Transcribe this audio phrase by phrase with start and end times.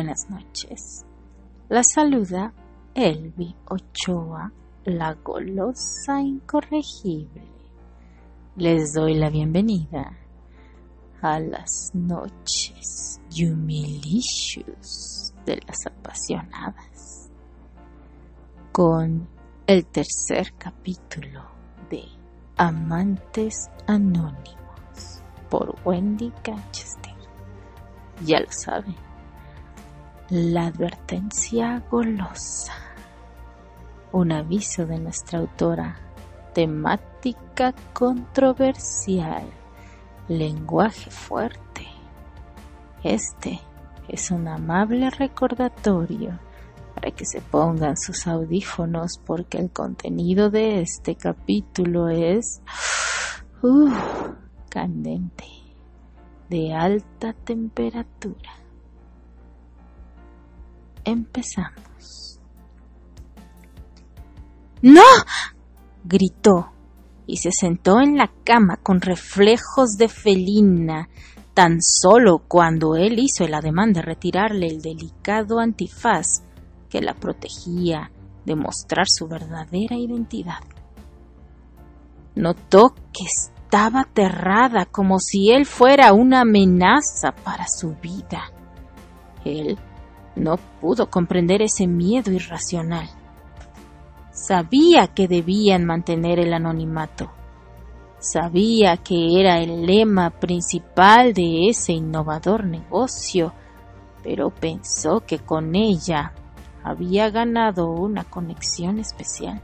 [0.00, 1.04] Buenas noches.
[1.68, 2.54] La saluda
[2.94, 4.50] Elvi Ochoa,
[4.86, 7.46] la golosa incorregible.
[8.56, 10.16] Les doy la bienvenida
[11.20, 17.28] a las noches humilicious de las apasionadas
[18.72, 19.28] con
[19.66, 21.42] el tercer capítulo
[21.90, 22.04] de
[22.56, 27.12] Amantes Anónimos por Wendy Canchester.
[28.24, 29.09] Ya lo saben,
[30.30, 32.72] la advertencia golosa,
[34.12, 35.96] un aviso de nuestra autora,
[36.54, 39.42] temática controversial,
[40.28, 41.84] lenguaje fuerte.
[43.02, 43.60] Este
[44.06, 46.38] es un amable recordatorio
[46.94, 52.62] para que se pongan sus audífonos porque el contenido de este capítulo es
[53.62, 53.90] uh,
[54.68, 55.46] candente,
[56.48, 58.59] de alta temperatura.
[61.04, 62.40] Empezamos.
[64.82, 65.02] ¡No!
[66.04, 66.72] gritó
[67.26, 71.08] y se sentó en la cama con reflejos de felina
[71.54, 76.42] tan solo cuando él hizo el ademán de retirarle el delicado antifaz
[76.88, 78.10] que la protegía
[78.44, 80.60] de mostrar su verdadera identidad.
[82.34, 88.50] Notó que estaba aterrada como si él fuera una amenaza para su vida.
[89.44, 89.78] Él
[90.40, 93.08] no pudo comprender ese miedo irracional.
[94.32, 97.30] Sabía que debían mantener el anonimato.
[98.18, 103.52] Sabía que era el lema principal de ese innovador negocio,
[104.22, 106.32] pero pensó que con ella
[106.82, 109.62] había ganado una conexión especial.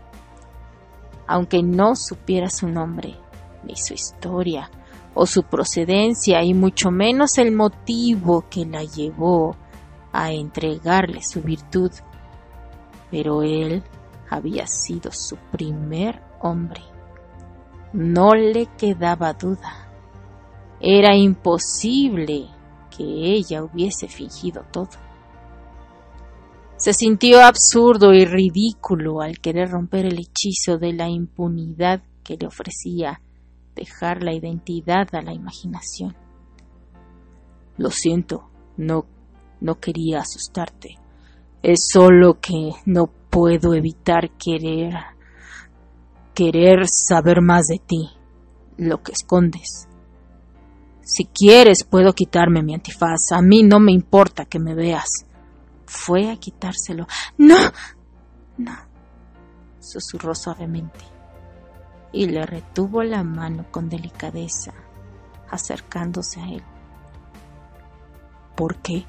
[1.27, 3.17] Aunque no supiera su nombre,
[3.65, 4.71] ni su historia,
[5.15, 9.57] o su procedencia, y mucho menos el motivo que la llevó
[10.17, 11.91] a entregarle su virtud,
[13.11, 13.83] pero él
[14.31, 16.81] había sido su primer hombre.
[17.93, 19.89] No le quedaba duda.
[20.81, 22.49] Era imposible
[22.97, 24.89] que ella hubiese fingido todo.
[26.77, 32.47] Se sintió absurdo y ridículo al querer romper el hechizo de la impunidad que le
[32.47, 33.23] ofrecía
[33.75, 36.17] dejar la identidad a la imaginación.
[37.79, 39.07] Lo siento, no,
[39.61, 40.99] no quería asustarte.
[41.63, 44.95] Es solo que no puedo evitar querer
[46.37, 48.11] querer saber más de ti,
[48.77, 49.89] lo que escondes.
[51.03, 55.25] Si quieres puedo quitarme mi antifaz, a mí no me importa que me veas.
[55.87, 57.07] Fue a quitárselo.
[57.39, 57.57] No,
[58.59, 58.77] no,
[59.81, 61.05] susurró suavemente
[62.13, 64.73] y le retuvo la mano con delicadeza,
[65.51, 66.63] acercándose a él.
[68.57, 69.07] ¿Por qué?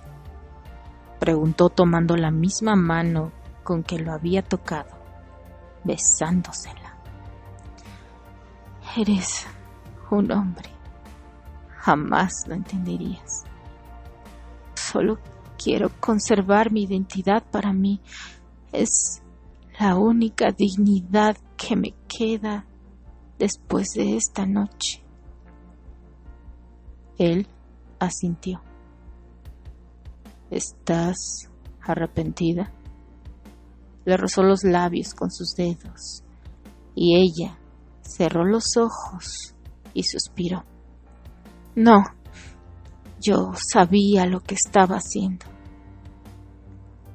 [1.28, 3.34] Preguntó tomando la misma mano
[3.66, 4.98] con que lo había tocado,
[5.84, 6.96] besándosela.
[8.96, 9.46] Eres
[10.10, 10.70] un hombre.
[11.80, 13.44] Jamás lo entenderías.
[14.76, 15.20] Solo
[15.62, 18.00] quiero conservar mi identidad para mí.
[18.72, 19.22] Es
[19.82, 22.66] la única dignidad que me queda
[23.38, 25.04] después de esta noche.
[27.18, 27.48] Él
[28.00, 28.62] asintió.
[30.50, 31.50] ¿Estás
[31.82, 32.72] arrepentida?
[34.06, 36.24] Le rozó los labios con sus dedos
[36.96, 37.58] y ella
[38.02, 39.54] cerró los ojos
[39.94, 40.64] y suspiró.
[41.76, 42.04] No,
[43.20, 45.46] yo sabía lo que estaba haciendo.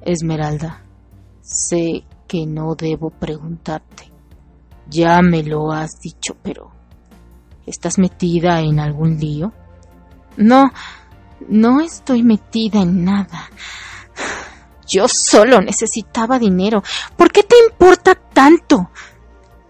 [0.01, 0.83] Esmeralda,
[1.41, 4.11] sé que no debo preguntarte.
[4.89, 6.71] Ya me lo has dicho, pero
[7.65, 9.53] ¿estás metida en algún lío?
[10.37, 10.71] No,
[11.49, 13.49] no estoy metida en nada.
[14.87, 16.83] Yo solo necesitaba dinero.
[17.15, 18.89] ¿Por qué te importa tanto?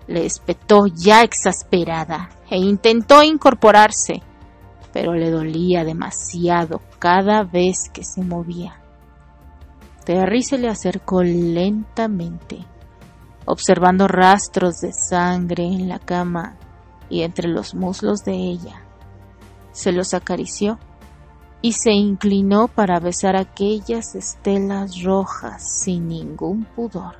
[0.07, 4.21] Le espetó ya exasperada e intentó incorporarse
[4.93, 8.79] pero le dolía demasiado cada vez que se movía.
[10.05, 12.63] Terry se le acercó lentamente,
[13.45, 16.57] observando rastros de sangre en la cama
[17.09, 18.83] y entre los muslos de ella.
[19.71, 20.77] Se los acarició
[21.63, 27.15] y se inclinó para besar aquellas estelas rojas sin ningún pudor.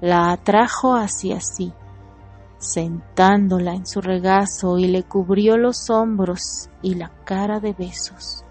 [0.00, 1.72] La atrajo hacia sí
[2.58, 8.44] sentándola en su regazo y le cubrió los hombros y la cara de besos.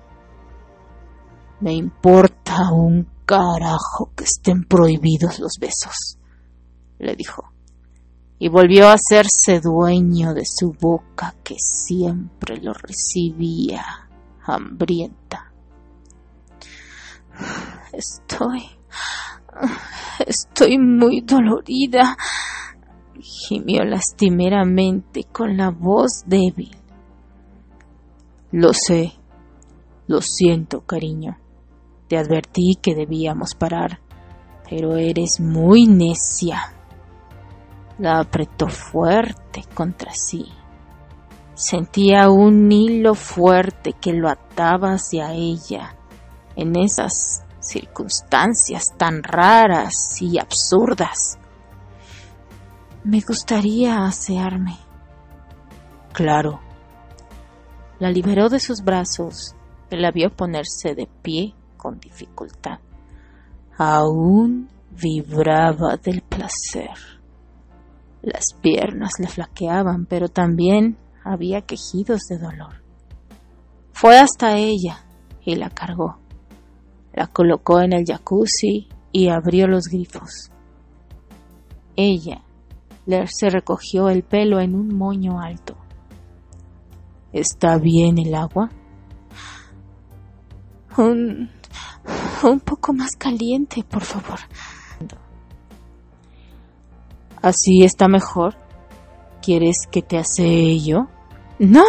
[1.59, 6.17] Me importa un carajo que estén prohibidos los besos,
[6.99, 7.51] le dijo,
[8.39, 14.09] y volvió a hacerse dueño de su boca que siempre lo recibía
[14.45, 15.51] hambrienta.
[17.91, 18.63] Estoy...
[20.25, 22.17] Estoy muy dolorida,
[23.19, 26.71] gimió lastimeramente con la voz débil.
[28.51, 29.13] Lo sé,
[30.07, 31.37] lo siento, cariño.
[32.07, 33.99] Te advertí que debíamos parar,
[34.69, 36.73] pero eres muy necia.
[37.97, 40.45] La apretó fuerte contra sí.
[41.61, 45.95] Sentía un hilo fuerte que lo ataba hacia ella
[46.55, 51.37] en esas circunstancias tan raras y absurdas.
[53.03, 54.79] Me gustaría asearme.
[56.13, 56.61] Claro.
[57.99, 59.55] La liberó de sus brazos
[59.91, 62.79] y la vio ponerse de pie con dificultad.
[63.77, 66.97] Aún vibraba del placer.
[68.23, 72.83] Las piernas le flaqueaban, pero también había quejidos de dolor.
[73.93, 75.05] Fue hasta ella
[75.43, 76.17] y la cargó.
[77.13, 80.51] La colocó en el jacuzzi y abrió los grifos.
[81.95, 82.43] Ella
[83.25, 85.75] se recogió el pelo en un moño alto.
[87.33, 88.69] ¿Está bien el agua?
[90.97, 91.49] Un,
[92.43, 94.39] un poco más caliente, por favor.
[97.41, 98.55] ¿Así está mejor?
[99.41, 101.07] ¿Quieres que te hace yo?
[101.57, 101.83] No.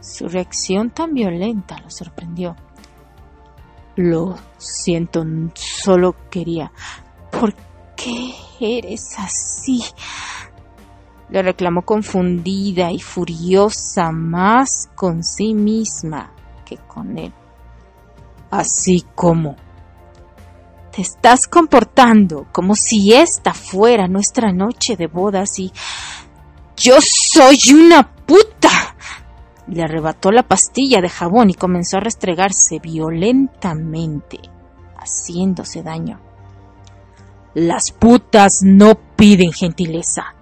[0.00, 2.56] Su reacción tan violenta lo sorprendió.
[3.96, 6.72] Lo siento, solo quería.
[7.30, 7.54] ¿Por
[7.96, 9.82] qué eres así?
[11.28, 16.32] Le reclamó confundida y furiosa más con sí misma
[16.64, 17.32] que con él.
[18.50, 19.56] Así como
[21.02, 25.72] estás comportando como si esta fuera nuestra noche de bodas y
[26.76, 28.94] yo soy una puta.
[29.66, 34.38] Le arrebató la pastilla de jabón y comenzó a restregarse violentamente,
[34.96, 36.20] haciéndose daño.
[37.54, 40.34] Las putas no piden gentileza,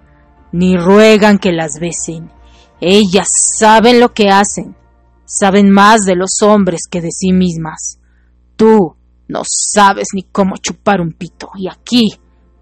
[0.51, 2.31] ni ruegan que las besen.
[2.79, 4.75] Ellas saben lo que hacen,
[5.25, 7.99] saben más de los hombres que de sí mismas.
[8.55, 8.95] Tú
[9.27, 12.13] no sabes ni cómo chupar un pito, y aquí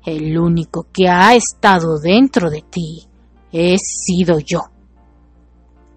[0.06, 3.08] el único que ha estado dentro de ti
[3.52, 4.62] he sido yo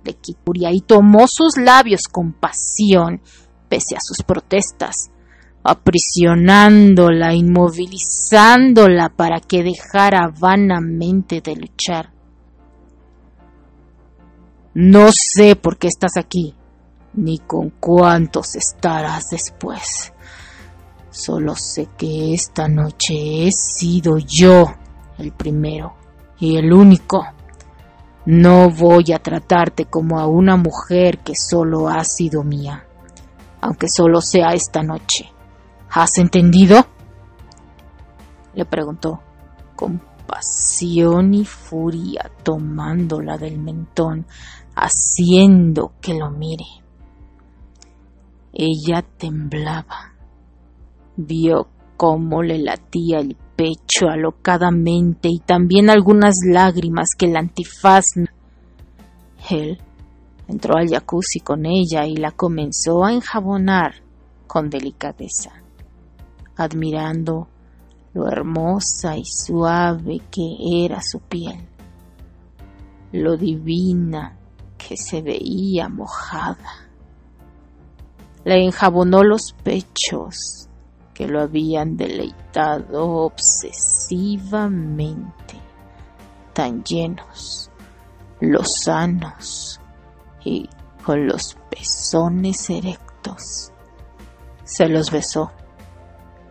[0.04, 3.20] de Kipuria y tomó sus labios con pasión,
[3.68, 5.10] pese a sus protestas,
[5.62, 12.12] aprisionándola, inmovilizándola para que dejara vanamente de luchar.
[14.74, 16.54] No sé por qué estás aquí,
[17.14, 20.12] ni con cuántos estarás después.
[21.18, 24.72] Solo sé que esta noche he sido yo
[25.18, 25.94] el primero
[26.38, 27.26] y el único.
[28.24, 32.86] No voy a tratarte como a una mujer que solo ha sido mía,
[33.60, 35.28] aunque solo sea esta noche.
[35.90, 36.86] ¿Has entendido?
[38.54, 39.20] Le preguntó,
[39.74, 44.24] con pasión y furia, tomándola del mentón,
[44.76, 46.66] haciendo que lo mire.
[48.52, 50.07] Ella temblaba.
[51.20, 58.04] Vio cómo le latía el pecho alocadamente y también algunas lágrimas que el antifaz.
[59.50, 59.78] Él
[60.46, 63.96] entró al jacuzzi con ella y la comenzó a enjabonar
[64.46, 65.50] con delicadeza,
[66.56, 67.48] admirando
[68.14, 71.68] lo hermosa y suave que era su piel,
[73.10, 74.38] lo divina
[74.78, 76.86] que se veía mojada.
[78.44, 80.67] Le enjabonó los pechos,
[81.18, 85.56] que lo habían deleitado obsesivamente,
[86.52, 87.72] tan llenos,
[88.38, 89.80] lozanos
[90.44, 90.70] y
[91.04, 93.72] con los pezones erectos.
[94.62, 95.50] Se los besó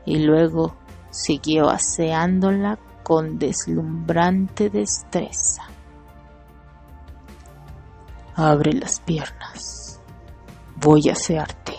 [0.06, 0.76] y luego
[1.12, 5.64] siguió aseándola con deslumbrante destreza.
[8.36, 10.02] Abre las piernas.
[10.76, 11.77] Voy a asearte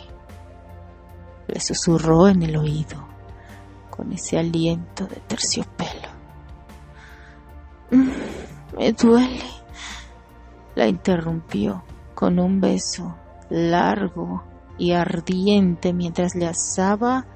[1.60, 3.06] susurró en el oído
[3.90, 6.08] con ese aliento de terciopelo.
[7.90, 8.10] Mm,
[8.76, 9.50] me duele,
[10.74, 11.82] la interrumpió
[12.14, 13.16] con un beso
[13.50, 14.44] largo
[14.78, 17.26] y ardiente mientras le asaba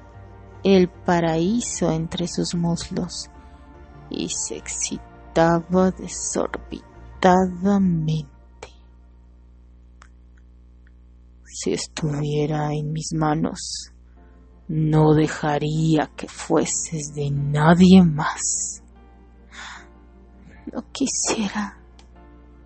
[0.63, 3.29] el paraíso entre sus muslos
[4.09, 8.29] y se excitaba desorbitadamente.
[11.43, 13.92] Si estuviera en mis manos,
[14.73, 18.81] no dejaría que fueses de nadie más.
[20.73, 21.77] No quisiera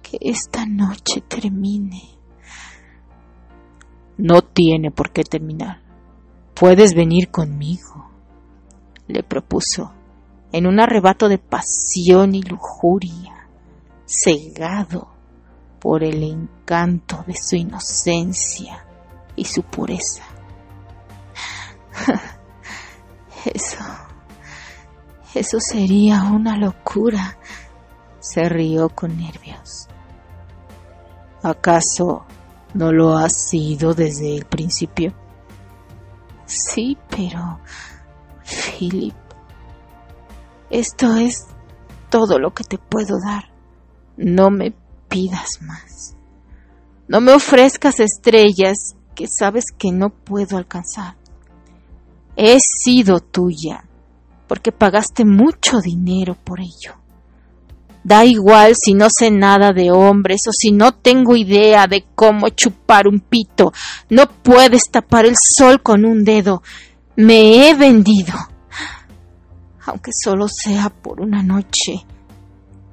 [0.01, 2.01] que esta noche termine.
[4.17, 5.81] No tiene por qué terminar.
[6.53, 8.09] Puedes venir conmigo,
[9.09, 9.91] le propuso,
[10.53, 13.49] en un arrebato de pasión y lujuria,
[14.05, 15.09] cegado
[15.81, 18.85] por el encanto de su inocencia
[19.35, 20.23] y su pureza.
[23.45, 23.77] Eso,
[25.33, 27.37] eso sería una locura,
[28.19, 29.87] se rió con nervios.
[31.43, 32.25] ¿Acaso
[32.73, 35.13] no lo ha sido desde el principio?
[36.45, 37.59] Sí, pero...
[38.43, 39.15] Philip,
[40.69, 41.47] esto es
[42.09, 43.51] todo lo que te puedo dar.
[44.15, 44.73] No me
[45.09, 46.15] pidas más.
[47.07, 51.15] No me ofrezcas estrellas que sabes que no puedo alcanzar.
[52.39, 53.83] He sido tuya
[54.47, 56.93] porque pagaste mucho dinero por ello.
[58.03, 62.47] Da igual si no sé nada de hombres o si no tengo idea de cómo
[62.49, 63.73] chupar un pito.
[64.09, 66.61] No puedes tapar el sol con un dedo.
[67.15, 68.33] Me he vendido.
[69.85, 72.05] Aunque solo sea por una noche.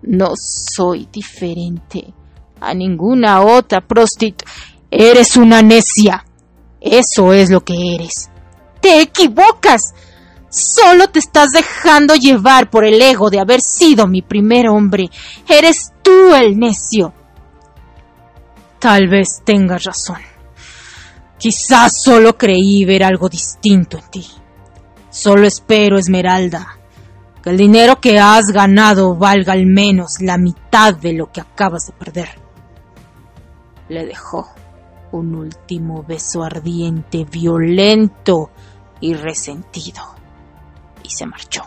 [0.02, 2.12] No soy diferente
[2.60, 4.50] a ninguna otra prostituta.
[4.90, 6.24] Eres una necia.
[6.80, 8.30] Eso es lo que eres.
[8.84, 9.94] Te equivocas.
[10.50, 15.08] Solo te estás dejando llevar por el ego de haber sido mi primer hombre.
[15.48, 17.14] Eres tú el necio.
[18.78, 20.18] Tal vez tengas razón.
[21.38, 24.26] Quizás solo creí ver algo distinto en ti.
[25.08, 26.78] Solo espero, Esmeralda,
[27.42, 31.86] que el dinero que has ganado valga al menos la mitad de lo que acabas
[31.86, 32.28] de perder.
[33.88, 34.46] Le dejó
[35.12, 38.50] un último beso ardiente, violento
[39.04, 40.02] y resentido
[41.02, 41.60] y se marchó.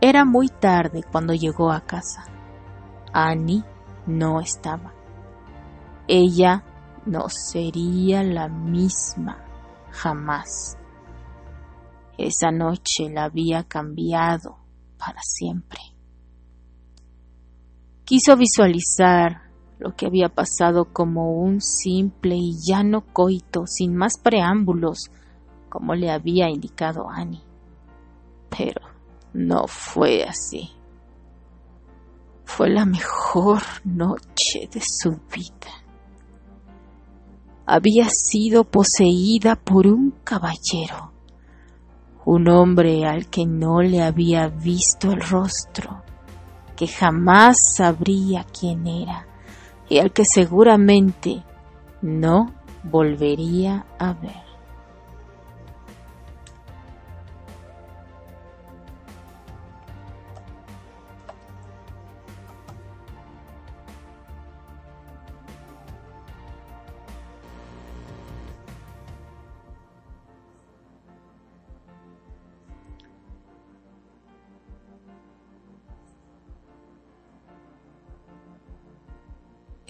[0.00, 2.24] Era muy tarde cuando llegó a casa.
[3.12, 3.62] Annie
[4.04, 4.92] no estaba.
[6.08, 6.64] Ella
[7.06, 9.38] no sería la misma
[9.92, 10.76] jamás.
[12.18, 14.58] Esa noche la había cambiado
[14.98, 15.78] para siempre.
[18.04, 19.43] Quiso visualizar
[19.78, 25.10] lo que había pasado como un simple y llano coito sin más preámbulos,
[25.68, 27.42] como le había indicado Annie.
[28.56, 28.80] Pero
[29.32, 30.70] no fue así.
[32.44, 35.72] Fue la mejor noche de su vida.
[37.66, 41.12] Había sido poseída por un caballero,
[42.26, 46.02] un hombre al que no le había visto el rostro,
[46.76, 49.33] que jamás sabría quién era
[49.88, 51.42] y al que seguramente
[52.02, 54.43] no volvería a ver.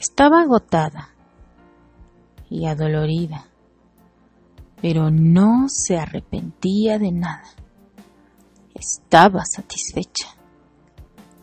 [0.07, 1.09] Estaba agotada
[2.51, 3.47] y adolorida,
[4.83, 7.49] pero no se arrepentía de nada.
[8.75, 10.29] Estaba satisfecha.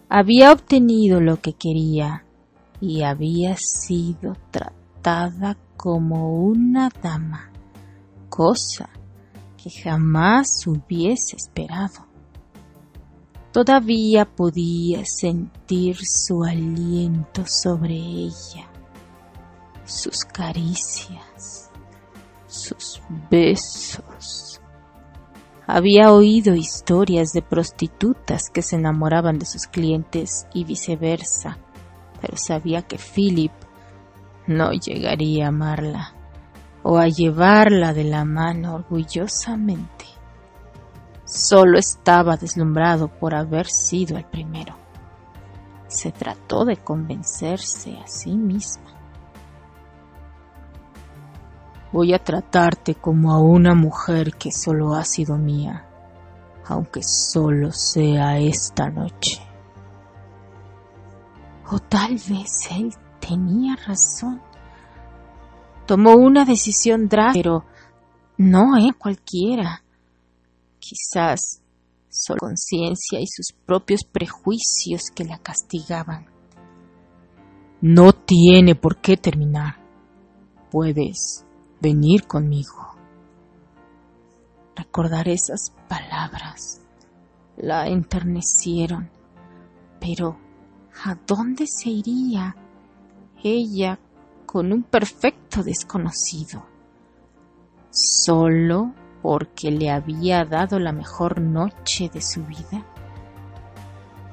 [0.09, 2.23] Había obtenido lo que quería
[2.79, 7.49] y había sido tratada como una dama,
[8.29, 8.91] cosa
[9.57, 12.10] que jamás hubiese esperado.
[13.51, 18.69] Todavía podía sentir su aliento sobre ella,
[19.83, 21.69] sus caricias,
[22.47, 24.61] sus besos.
[25.67, 31.57] Había oído historias de prostitutas que se enamoraban de sus clientes y viceversa,
[32.21, 33.51] pero sabía que Philip
[34.47, 36.15] no llegaría a amarla
[36.83, 40.05] o a llevarla de la mano orgullosamente.
[41.31, 44.75] Solo estaba deslumbrado por haber sido el primero.
[45.87, 48.91] Se trató de convencerse a sí misma.
[51.93, 55.87] Voy a tratarte como a una mujer que solo ha sido mía,
[56.67, 59.41] aunque solo sea esta noche.
[61.71, 64.41] O tal vez él tenía razón.
[65.85, 67.63] Tomó una decisión drástica, pero
[68.37, 69.81] no es cualquiera
[70.91, 71.61] quizás
[72.09, 76.25] solo conciencia y sus propios prejuicios que la castigaban.
[77.79, 79.77] No tiene por qué terminar.
[80.69, 81.45] Puedes
[81.79, 82.95] venir conmigo.
[84.75, 86.81] Recordar esas palabras
[87.55, 89.09] la enternecieron.
[89.99, 90.37] Pero,
[91.05, 92.55] ¿a dónde se iría
[93.43, 93.99] ella
[94.45, 96.65] con un perfecto desconocido,
[97.89, 102.85] solo porque le había dado la mejor noche de su vida.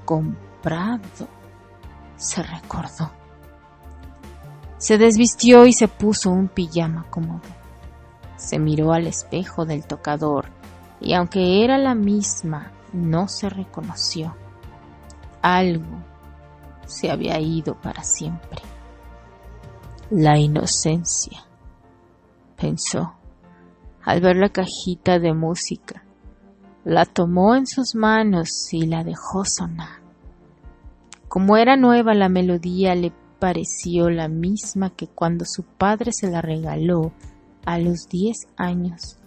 [0.04, 1.28] Comprado,
[2.16, 3.11] se recordó.
[4.78, 7.42] Se desvistió y se puso un pijama cómodo.
[8.37, 10.47] Se miró al espejo del tocador
[11.00, 14.35] y aunque era la misma, no se reconoció.
[15.42, 16.02] Algo
[16.87, 18.62] se había ido para siempre.
[20.11, 21.45] La inocencia,
[22.57, 23.17] pensó,
[24.08, 26.02] al ver la cajita de música.
[26.82, 30.00] La tomó en sus manos y la dejó sonar.
[31.28, 36.40] Como era nueva la melodía le pareció la misma que cuando su padre se la
[36.40, 37.12] regaló
[37.66, 39.18] a los diez años.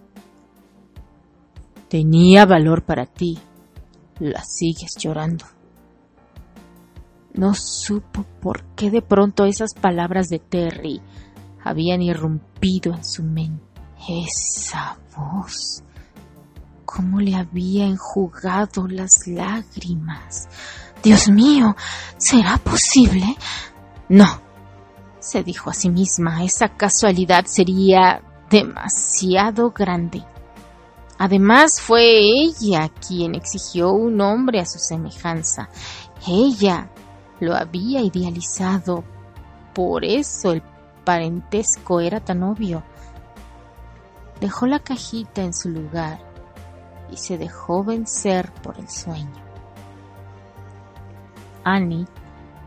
[1.88, 3.38] Tenía valor para ti,
[4.18, 5.46] la sigues llorando.
[7.36, 11.02] No supo por qué de pronto esas palabras de Terry
[11.64, 13.71] habían irrumpido en su mente.
[14.08, 15.84] Esa voz,
[16.86, 20.50] cómo le había enjugado las lágrimas.
[21.04, 21.76] Dios mío,
[22.18, 23.36] ¿será posible?
[24.10, 24.42] No,
[25.20, 30.24] se dijo a sí misma, esa casualidad sería demasiado grande.
[31.18, 35.70] Además fue ella quien exigió un hombre a su semejanza.
[36.28, 36.90] Ella
[37.40, 39.04] lo había idealizado.
[39.74, 40.64] Por eso el
[41.06, 42.84] parentesco era tan obvio.
[44.42, 46.20] Dejó la cajita en su lugar
[47.12, 49.30] y se dejó vencer por el sueño.
[51.64, 52.08] Annie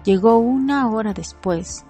[0.05, 1.85] llegó una hora después,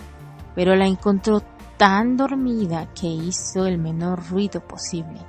[0.54, 1.42] pero la encontró
[1.76, 5.20] tan dormida que hizo el menor ruido posible.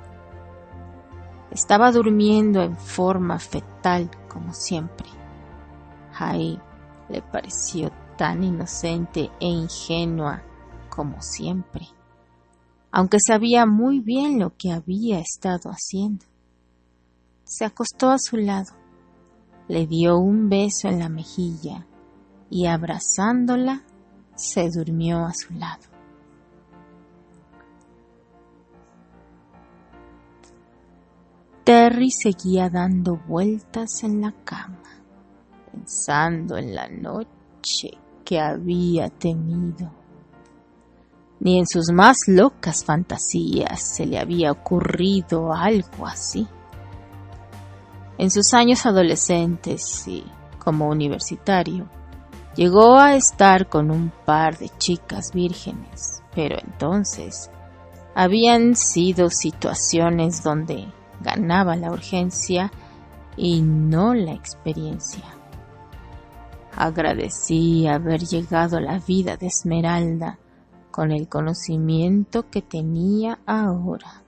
[1.50, 5.06] Estaba durmiendo en forma fetal como siempre.
[6.18, 6.58] Ahí
[7.10, 10.40] le pareció tan inocente e ingenua
[10.88, 11.86] como siempre,
[12.90, 16.24] aunque sabía muy bien lo que había estado haciendo.
[17.44, 18.72] Se acostó a su lado,
[19.68, 21.86] le dio un beso en la mejilla
[22.50, 23.82] y abrazándola
[24.34, 25.84] se durmió a su lado.
[31.64, 34.86] Terry seguía dando vueltas en la cama
[35.76, 37.90] pensando en la noche
[38.24, 40.05] que había tenido.
[41.40, 46.46] Ni en sus más locas fantasías se le había ocurrido algo así.
[48.18, 50.24] En sus años adolescentes y
[50.58, 51.88] como universitario,
[52.56, 57.50] llegó a estar con un par de chicas vírgenes, pero entonces
[58.14, 60.88] habían sido situaciones donde
[61.20, 62.72] ganaba la urgencia
[63.36, 65.24] y no la experiencia.
[66.74, 70.38] Agradecí haber llegado a la vida de Esmeralda
[70.96, 74.22] con el conocimiento que tenía ahora.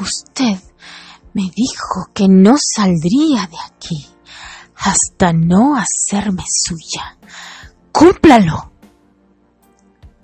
[0.00, 0.58] Usted
[1.32, 4.04] me dijo que no saldría de aquí
[4.74, 7.16] hasta no hacerme suya.
[7.92, 8.72] ¡Cúmplalo!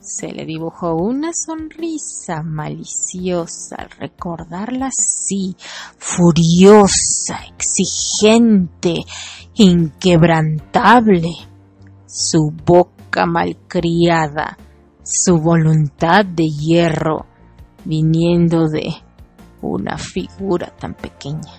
[0.00, 5.54] Se le dibujó una sonrisa maliciosa al recordarla así,
[5.98, 8.96] furiosa, exigente,
[9.54, 11.30] inquebrantable.
[12.04, 14.56] Su boca malcriada,
[15.02, 17.26] su voluntad de hierro,
[17.84, 18.94] viniendo de
[19.60, 21.52] una figura tan pequeña.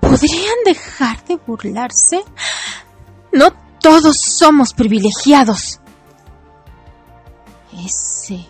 [0.00, 2.22] ¿Podrían dejar de burlarse?
[3.32, 5.80] No todos somos privilegiados.
[7.72, 8.46] Ese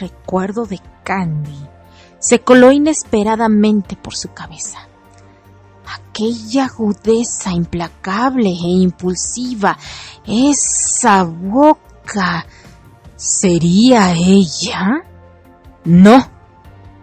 [0.00, 1.68] recuerdo de Candy
[2.18, 4.87] se coló inesperadamente por su cabeza.
[5.94, 9.76] Aquella agudeza implacable e impulsiva,
[10.26, 12.46] esa boca,
[13.16, 15.04] ¿sería ella?
[15.84, 16.28] No,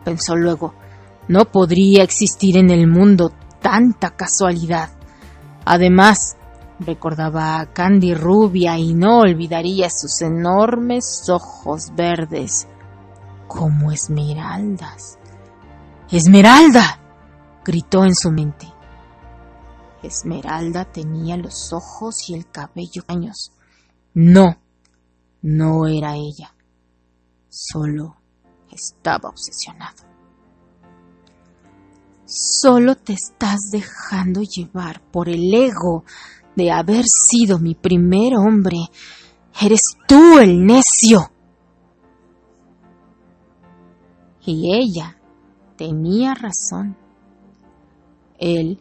[0.03, 0.73] pensó luego,
[1.27, 4.89] no podría existir en el mundo tanta casualidad.
[5.65, 6.37] Además,
[6.79, 12.67] Recordaba a Candy rubia y no olvidaría sus enormes ojos verdes
[13.47, 15.17] como esmeraldas.
[16.11, 16.99] ¡Esmeralda!
[17.63, 18.67] gritó en su mente.
[20.07, 23.51] Esmeralda tenía los ojos y el cabello años.
[24.13, 24.57] No,
[25.41, 26.53] no era ella.
[27.49, 28.17] Solo
[28.71, 30.03] estaba obsesionado.
[32.25, 36.03] Solo te estás dejando llevar por el ego
[36.55, 38.77] de haber sido mi primer hombre.
[39.61, 41.31] Eres tú el necio.
[44.45, 45.17] Y ella
[45.77, 46.97] tenía razón.
[48.37, 48.79] Él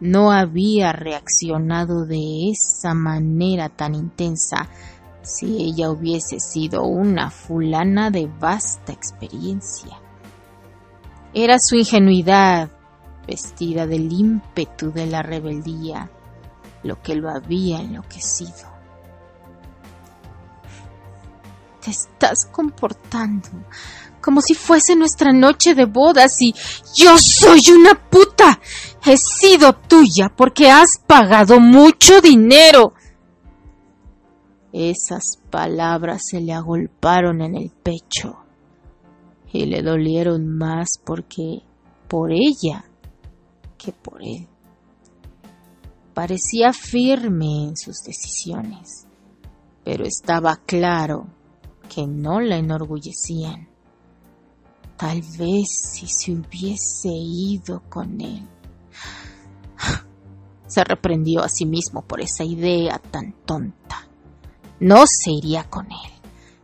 [0.00, 4.68] no había reaccionado de esa manera tan intensa
[5.22, 9.98] si ella hubiese sido una fulana de vasta experiencia.
[11.34, 12.70] Era su ingenuidad,
[13.26, 16.10] vestida del ímpetu de la rebeldía,
[16.82, 18.76] lo que lo había enloquecido.
[21.82, 23.48] Te estás comportando
[24.26, 26.52] como si fuese nuestra noche de bodas y
[26.96, 28.25] yo soy una puta.
[29.08, 32.92] He sido tuya porque has pagado mucho dinero.
[34.72, 38.36] Esas palabras se le agolparon en el pecho
[39.52, 41.62] y le dolieron más porque
[42.08, 42.84] por ella
[43.78, 44.48] que por él.
[46.12, 49.06] Parecía firme en sus decisiones,
[49.84, 51.28] pero estaba claro
[51.88, 53.68] que no la enorgullecían.
[54.96, 58.55] Tal vez si se hubiese ido con él.
[60.66, 64.08] Se reprendió a sí mismo por esa idea tan tonta.
[64.80, 66.12] No se iría con él.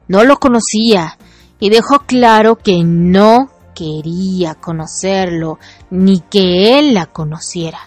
[0.08, 1.16] No lo conocía
[1.60, 5.58] y dejó claro que no quería conocerlo
[5.90, 7.78] ni que él la conociera.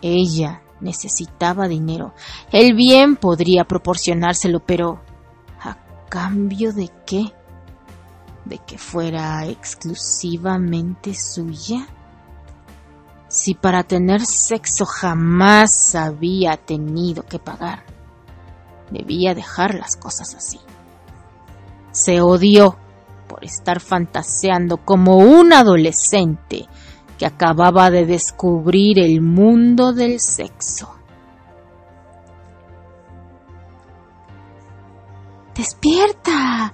[0.00, 2.14] Ella necesitaba dinero.
[2.52, 5.00] Él bien podría proporcionárselo, pero
[5.60, 5.76] ¿a
[6.08, 7.32] cambio de qué?
[8.44, 11.86] ¿De que fuera exclusivamente suya?
[13.30, 17.84] Si para tener sexo jamás había tenido que pagar,
[18.90, 20.58] debía dejar las cosas así.
[21.92, 22.76] Se odió
[23.28, 26.66] por estar fantaseando como un adolescente
[27.18, 30.92] que acababa de descubrir el mundo del sexo.
[35.54, 36.72] Despierta,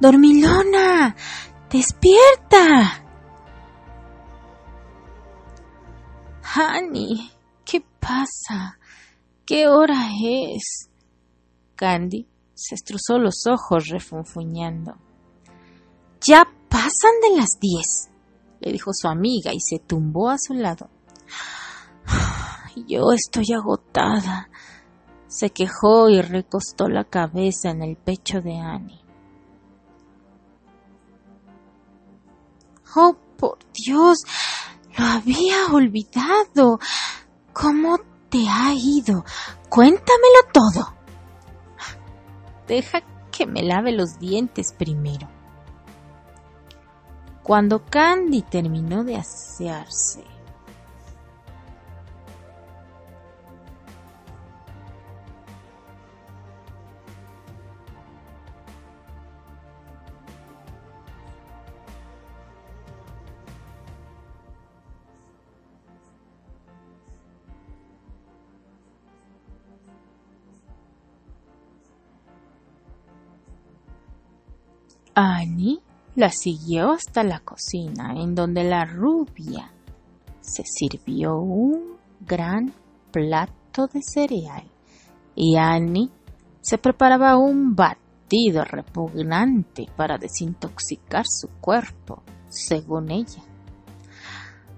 [0.00, 1.14] dormilona,
[1.70, 3.07] despierta.
[6.56, 7.30] Honey,
[7.64, 8.78] ¿qué pasa?
[9.44, 10.88] ¿Qué hora es?
[11.76, 14.96] Candy se estruzó los ojos refunfuñando.
[16.22, 18.10] Ya pasan de las diez,
[18.60, 20.88] le dijo su amiga y se tumbó a su lado.
[22.86, 24.48] Yo estoy agotada,
[25.26, 29.04] se quejó y recostó la cabeza en el pecho de Annie.
[32.96, 34.24] Oh, por Dios,
[34.98, 36.78] lo había olvidado.
[37.52, 39.24] ¿Cómo te ha ido?
[39.68, 40.94] Cuéntamelo todo.
[42.66, 45.28] Deja que me lave los dientes primero.
[47.42, 50.22] Cuando Candy terminó de asearse,
[75.20, 75.80] Annie
[76.14, 79.68] la siguió hasta la cocina, en donde la rubia
[80.40, 82.72] se sirvió un gran
[83.10, 84.62] plato de cereal
[85.34, 86.08] y Annie
[86.60, 93.42] se preparaba un batido repugnante para desintoxicar su cuerpo, según ella.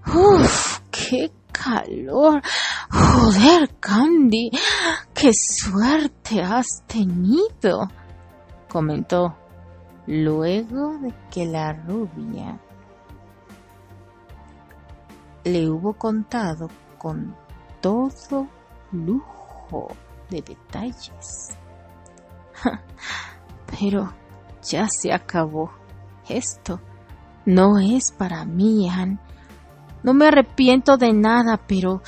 [0.07, 0.81] ¡Uf!
[0.91, 2.41] ¡Qué calor!
[2.91, 4.51] ¡Joder, Candy!
[5.13, 7.91] ¡Qué suerte has tenido!
[8.71, 9.37] comentó
[10.07, 12.59] luego de que la rubia
[15.45, 17.35] le hubo contado con
[17.81, 18.47] todo
[18.93, 19.89] lujo
[20.29, 21.57] de detalles.
[23.79, 24.13] Pero
[24.63, 25.71] ya se acabó.
[26.29, 26.81] Esto
[27.47, 29.19] no es para mí, Anne.
[30.03, 32.03] No me arrepiento de nada, pero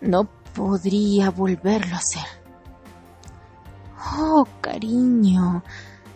[0.00, 2.24] no podría volverlo a hacer.
[4.18, 5.62] Oh, cariño,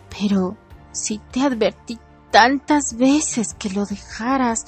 [0.09, 0.55] pero
[0.91, 1.99] si te advertí
[2.31, 4.65] tantas veces que lo dejaras,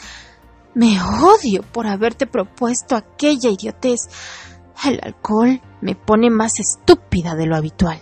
[0.73, 4.09] me odio por haberte propuesto aquella idiotez.
[4.83, 8.01] El alcohol me pone más estúpida de lo habitual.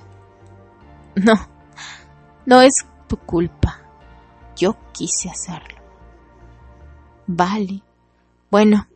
[1.15, 1.33] No,
[2.45, 3.81] no es tu culpa.
[4.55, 5.81] Yo quise hacerlo.
[7.27, 7.83] Vale.
[8.49, 8.87] Bueno,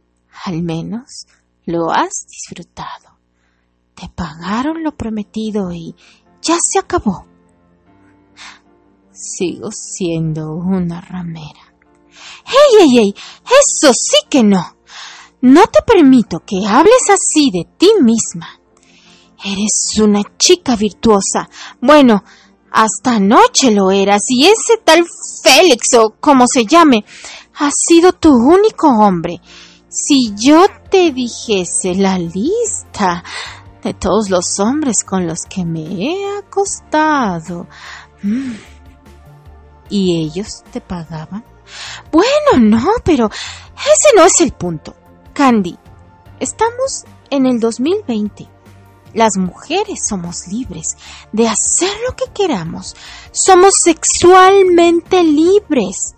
[0.46, 1.28] al menos
[1.66, 3.18] lo has disfrutado.
[3.94, 5.96] Te pagaron lo prometido y
[6.42, 7.26] ya se acabó
[9.16, 11.74] sigo siendo una ramera.
[12.46, 13.16] ¡Ey, ey, ey!
[13.46, 14.76] Eso sí que no.
[15.42, 18.60] No te permito que hables así de ti misma.
[19.44, 21.50] Eres una chica virtuosa.
[21.82, 22.24] Bueno,
[22.72, 25.06] hasta anoche lo eras y ese tal
[25.44, 27.06] Félix o como se llame
[27.58, 29.40] ha sido tu único hombre.
[29.88, 33.24] Si yo te dijese la lista
[33.82, 37.68] de todos los hombres con los que me he acostado.
[38.24, 38.56] Mm,
[39.90, 41.46] ¿Y ellos te pagaban?
[42.12, 43.30] Bueno, no, pero
[43.76, 44.96] ese no es el punto.
[45.34, 45.78] Candy,
[46.40, 48.48] estamos en el 2020.
[49.14, 50.98] Las mujeres somos libres
[51.32, 52.96] de hacer lo que queramos.
[53.32, 56.16] Somos sexualmente libres.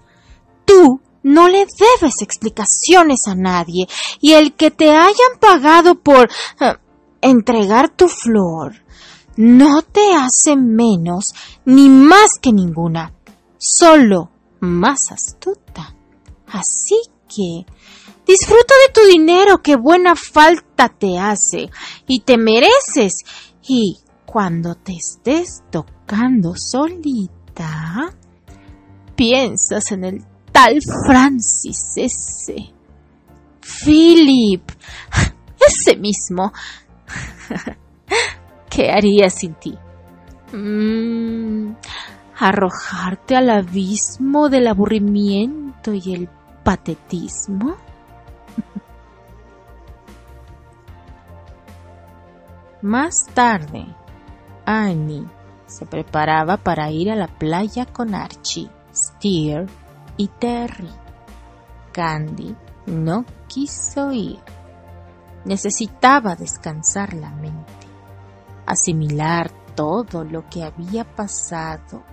[0.65, 3.87] Tú no le debes explicaciones a nadie
[4.19, 6.75] y el que te hayan pagado por eh,
[7.21, 8.87] entregar tu flor
[9.37, 13.13] no te hace menos ni más que ninguna,
[13.57, 15.95] solo más astuta.
[16.47, 17.65] Así que
[18.25, 21.69] disfruta de tu dinero que buena falta te hace
[22.07, 23.23] y te mereces.
[23.67, 28.13] Y cuando te estés tocando solita,
[29.15, 32.73] piensas en el tal Francis ese.
[33.83, 34.63] Philip,
[35.67, 36.53] ese mismo.
[38.69, 39.77] ¿Qué haría sin ti?
[40.53, 41.56] Mm,
[42.39, 46.29] arrojarte al abismo del aburrimiento y el
[46.63, 47.75] patetismo.
[52.81, 53.87] Más tarde,
[54.65, 55.25] Annie
[55.65, 59.65] se preparaba para ir a la playa con Archie, Steer
[60.15, 60.91] y Terry.
[61.91, 64.37] Candy no quiso ir.
[65.43, 67.73] Necesitaba descansar la mente,
[68.67, 72.03] asimilar todo lo que había pasado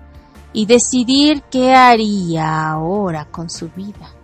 [0.55, 4.15] y decidir qué haría ahora con su vida.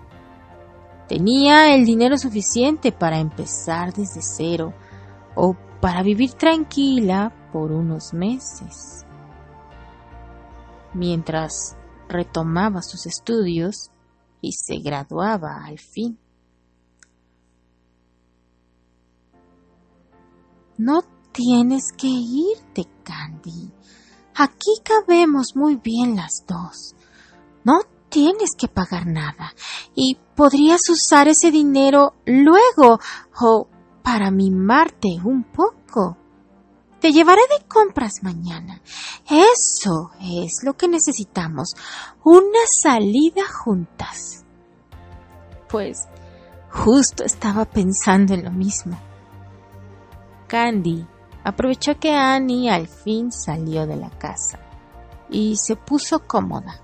[1.09, 4.73] Tenía el dinero suficiente para empezar desde cero
[5.35, 9.05] o para vivir tranquila por unos meses.
[10.95, 11.77] Mientras
[12.09, 13.91] retomaba sus estudios
[14.41, 16.17] y se graduaba al fin.
[20.79, 23.80] No tienes que irte, Candy.
[24.41, 26.95] Aquí cabemos muy bien las dos.
[27.63, 29.53] No tienes que pagar nada
[29.95, 33.01] y podrías usar ese dinero luego
[33.39, 33.69] o
[34.03, 36.17] para mimarte un poco.
[37.01, 38.81] Te llevaré de compras mañana.
[39.29, 41.75] Eso es lo que necesitamos.
[42.25, 44.47] Una salida juntas.
[45.69, 46.09] Pues
[46.71, 48.99] justo estaba pensando en lo mismo.
[50.47, 51.07] Candy
[51.45, 54.59] aprovechó que Annie al fin salió de la casa
[55.31, 56.81] y se puso cómoda.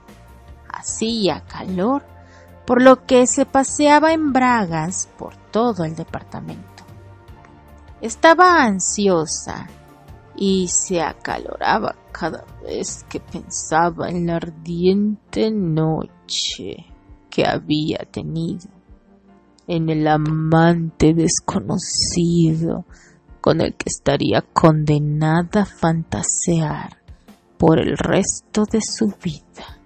[0.73, 2.05] Hacía calor,
[2.67, 6.85] por lo que se paseaba en bragas por todo el departamento.
[8.01, 9.67] Estaba ansiosa
[10.37, 16.87] y se acaloraba cada vez que pensaba en la ardiente noche
[17.31, 18.69] que había tenido,
[19.67, 22.85] en el amante desconocido
[23.47, 26.97] con el que estaría condenada a fantasear
[27.57, 29.79] por el resto de su vida.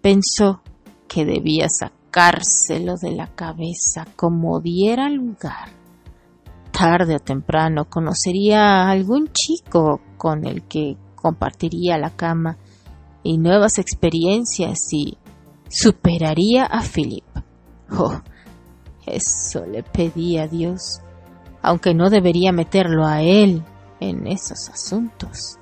[0.00, 0.62] Pensó
[1.06, 5.68] que debía sacárselo de la cabeza como diera lugar.
[6.72, 12.56] Tarde o temprano conocería a algún chico con el que compartiría la cama
[13.22, 15.18] y nuevas experiencias y
[15.68, 17.26] superaría a Philip.
[17.90, 18.22] Oh,
[19.06, 21.00] eso le pedía a Dios,
[21.62, 23.64] aunque no debería meterlo a él
[24.00, 25.58] en esos asuntos.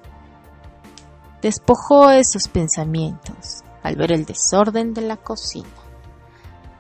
[1.41, 5.69] Despojó esos pensamientos al ver el desorden de la cocina.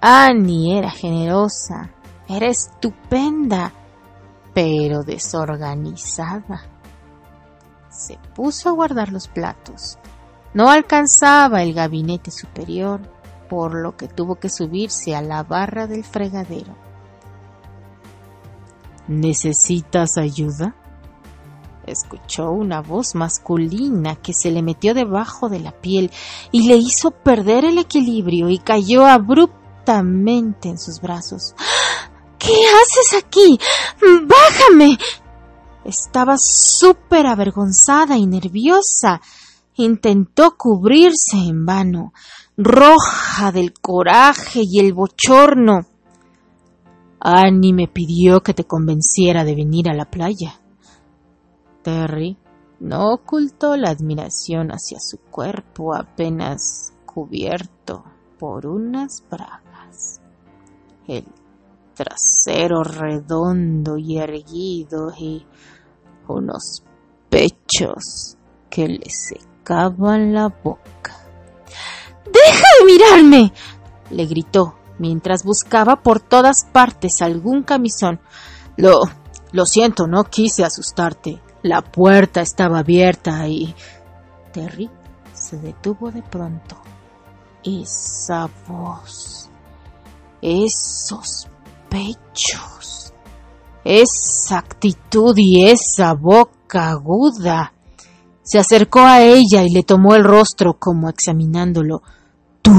[0.01, 1.91] Annie era generosa,
[2.29, 3.73] era estupenda,
[4.55, 6.63] pero desorganizada.
[7.89, 9.99] Se puso a guardar los platos.
[10.55, 13.01] No alcanzaba el gabinete superior
[13.53, 16.75] por lo que tuvo que subirse a la barra del fregadero.
[19.09, 20.75] ¿Necesitas ayuda?
[21.87, 26.11] Escuchó una voz masculina que se le metió debajo de la piel
[26.51, 31.55] y le hizo perder el equilibrio y cayó abruptamente en sus brazos.
[32.39, 33.61] ¿Qué haces aquí?
[34.01, 34.97] Bájame.
[35.85, 39.21] Estaba súper avergonzada y nerviosa.
[39.75, 42.15] Intentó cubrirse en vano
[42.57, 45.87] roja del coraje y el bochorno.
[47.21, 50.61] Annie me pidió que te convenciera de venir a la playa.
[51.83, 52.37] Terry
[52.81, 58.05] no ocultó la admiración hacia su cuerpo apenas cubierto
[58.39, 60.21] por unas bragas.
[61.07, 61.25] El
[61.95, 65.47] trasero redondo y erguido y
[66.27, 66.83] unos
[67.29, 68.37] pechos
[68.69, 71.22] que le secaban la boca.
[72.33, 73.53] ¡Deja de mirarme!
[74.13, 78.21] le gritó, mientras buscaba por todas partes algún camisón.
[78.77, 79.03] Lo,
[79.53, 81.41] lo siento, no quise asustarte.
[81.63, 83.75] La puerta estaba abierta y...
[84.53, 84.91] Terry
[85.33, 86.77] se detuvo de pronto.
[87.65, 89.49] Esa voz,
[90.43, 91.49] esos
[91.89, 93.15] pechos,
[93.85, 97.73] esa actitud y esa boca aguda.
[98.43, 102.03] Se acercó a ella y le tomó el rostro como examinándolo.
[102.63, 102.73] Tú.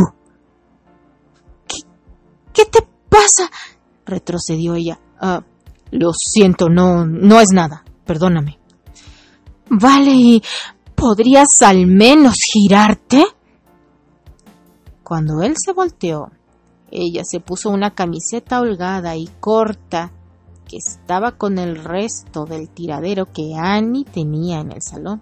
[2.54, 3.50] ¿Qué, te pasa?
[4.06, 5.00] retrocedió ella.
[5.20, 5.44] Ah,
[5.92, 7.84] lo siento, no, no es nada.
[8.06, 8.60] Perdóname.
[9.70, 10.44] Vale, ¿y
[10.96, 13.26] podrías al menos girarte?
[15.04, 16.32] Cuando él se volteó,
[16.92, 20.12] ella se puso una camiseta holgada y corta
[20.68, 25.22] que estaba con el resto del tiradero que Annie tenía en el salón.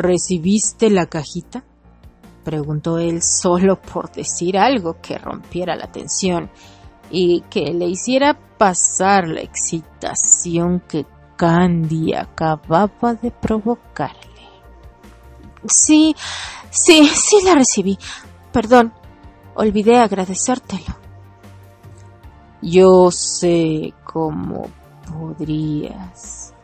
[0.00, 1.62] ¿Recibiste la cajita?
[2.42, 6.50] preguntó él solo por decir algo que rompiera la tensión
[7.10, 11.04] y que le hiciera pasar la excitación que
[11.36, 14.48] Candy acababa de provocarle.
[15.66, 16.16] Sí,
[16.70, 17.98] sí, sí la recibí.
[18.52, 18.94] Perdón,
[19.54, 20.96] olvidé agradecértelo.
[22.62, 24.66] Yo sé cómo
[25.06, 26.54] podrías.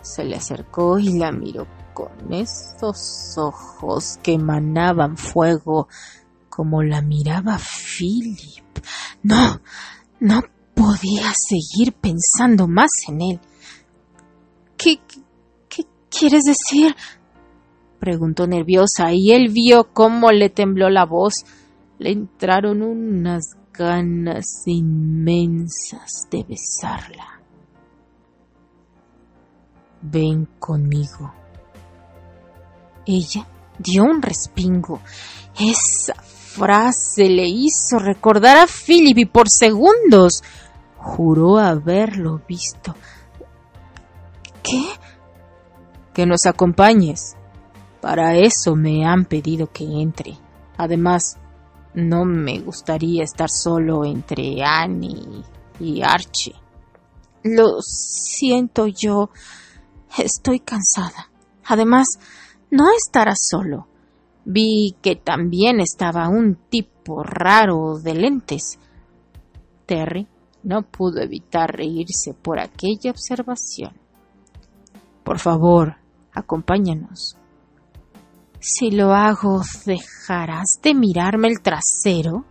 [0.00, 5.88] Se le acercó y la miró con esos ojos que emanaban fuego
[6.50, 8.64] como la miraba Philip.
[9.22, 9.62] No,
[10.20, 10.42] no
[10.74, 13.40] podía seguir pensando más en él.
[14.76, 15.00] ¿Qué,
[15.70, 16.94] qué quieres decir?
[17.98, 21.46] preguntó nerviosa y él vio cómo le tembló la voz.
[21.98, 27.40] Le entraron unas ganas inmensas de besarla.
[30.02, 31.45] Ven conmigo.
[33.06, 33.46] Ella
[33.78, 35.00] dio un respingo.
[35.58, 40.42] Esa frase le hizo recordar a Philip y por segundos
[40.96, 42.94] juró haberlo visto.
[44.62, 44.84] ¿Qué?
[46.12, 47.36] Que nos acompañes.
[48.00, 50.36] Para eso me han pedido que entre.
[50.76, 51.38] Además,
[51.94, 55.44] no me gustaría estar solo entre Annie
[55.80, 56.54] y Archie.
[57.42, 59.30] Lo siento yo.
[60.18, 61.30] Estoy cansada.
[61.64, 62.06] Además,
[62.70, 63.86] no estarás solo.
[64.44, 68.78] Vi que también estaba un tipo raro de lentes.
[69.86, 70.26] Terry
[70.62, 73.92] no pudo evitar reírse por aquella observación.
[75.24, 75.96] Por favor,
[76.32, 77.36] acompáñanos.
[78.60, 82.44] Si lo hago, ¿dejarás de mirarme el trasero?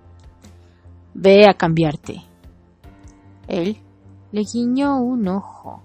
[1.13, 2.23] Ve a cambiarte.
[3.47, 3.77] Él
[4.31, 5.84] le guiñó un ojo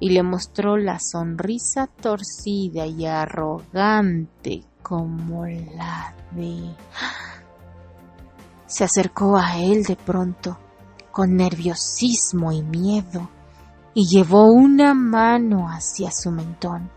[0.00, 6.74] y le mostró la sonrisa torcida y arrogante como la de...
[8.66, 10.58] Se acercó a él de pronto,
[11.12, 13.28] con nerviosismo y miedo
[13.94, 16.90] y llevó una mano hacia su mentón.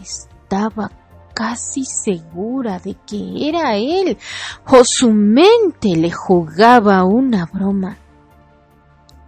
[0.00, 0.90] Estaba
[1.34, 4.16] casi segura de que era él
[4.66, 7.98] o su mente le jugaba una broma.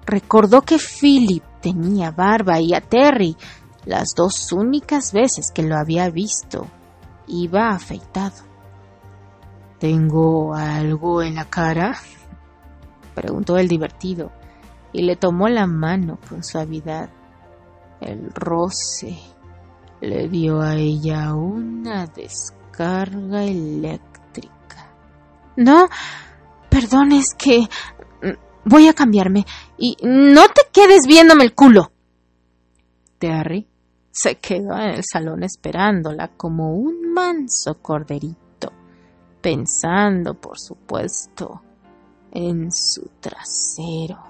[0.07, 3.38] Recordó que Philip tenía barba y a Terry,
[3.87, 6.66] las dos únicas veces que lo había visto,
[7.27, 8.44] iba afeitado.
[9.79, 11.96] ¿Tengo algo en la cara?
[13.14, 14.31] preguntó el divertido
[14.92, 17.09] y le tomó la mano con suavidad.
[17.98, 19.18] El roce
[20.03, 24.92] le dio a ella una descarga eléctrica.
[25.57, 25.88] No,
[26.68, 29.46] perdón, es que mm, voy a cambiarme
[29.85, 31.92] y no te quedes viéndome el culo.
[33.18, 33.68] Terry
[34.11, 38.73] se quedó en el salón esperándola como un manso corderito,
[39.42, 41.61] pensando, por supuesto,
[42.33, 44.21] en su trasero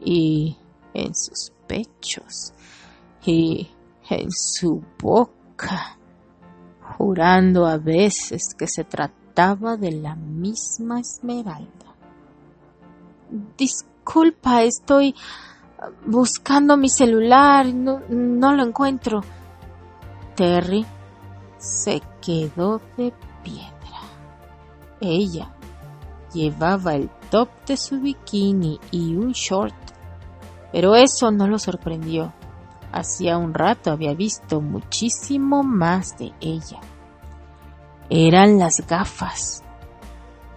[0.00, 0.56] y
[0.94, 2.52] en sus pechos
[3.24, 3.68] y
[4.10, 5.96] en su boca,
[6.98, 11.94] jurando a veces que se trataba de la misma esmeralda.
[14.04, 15.14] Disculpa, estoy
[16.04, 19.22] buscando mi celular, no, no lo encuentro.
[20.34, 20.84] Terry
[21.58, 24.00] se quedó de piedra.
[25.00, 25.54] Ella
[26.32, 29.74] llevaba el top de su bikini y un short
[30.72, 32.32] pero eso no lo sorprendió.
[32.90, 36.80] Hacía un rato había visto muchísimo más de ella.
[38.08, 39.62] Eran las gafas.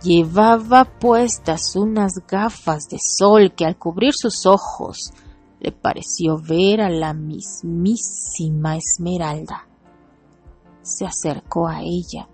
[0.06, 5.12] Llevaba puestas unas gafas de sol que al cubrir sus ojos
[5.60, 9.68] le pareció ver a la mismísima Esmeralda.
[10.84, 12.30] Se acercó a ella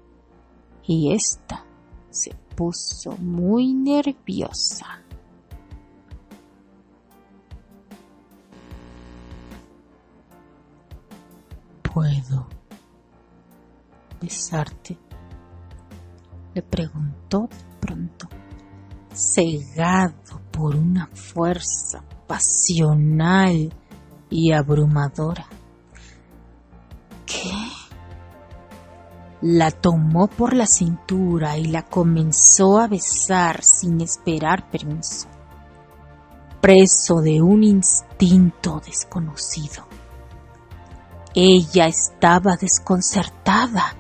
[0.86, 1.63] y ésta
[2.09, 4.88] se puso muy nerviosa.
[11.84, 12.47] ¿Puedo
[14.19, 14.97] besarte?
[16.54, 18.28] Le preguntó de pronto,
[19.14, 23.74] cegado por una fuerza pasional
[24.30, 25.45] y abrumadora.
[27.26, 27.52] ¿Qué?
[29.41, 35.28] La tomó por la cintura y la comenzó a besar sin esperar permiso,
[36.62, 39.86] preso de un instinto desconocido.
[41.34, 43.95] Ella estaba desconcertada,